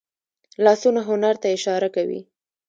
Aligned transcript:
لاسونه 0.63 1.01
هنر 1.09 1.35
ته 1.41 1.47
اشاره 1.57 1.89
کوي 1.95 2.21